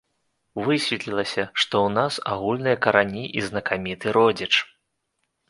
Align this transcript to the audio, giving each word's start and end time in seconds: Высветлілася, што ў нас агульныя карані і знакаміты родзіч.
Высветлілася, 0.67 1.43
што 1.63 1.73
ў 1.85 1.89
нас 1.97 2.17
агульныя 2.37 2.77
карані 2.87 3.25
і 3.27 3.39
знакаміты 3.51 4.17
родзіч. 4.19 4.53